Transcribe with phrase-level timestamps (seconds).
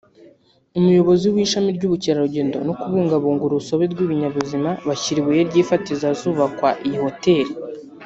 [0.77, 7.51] umuyobozi w’ishami ry’ubukerarugendo no kubungabunga urusobe rw’ibinyabuzima bashyira ibuye ry’ifatizo ahazubawa iyi hoteri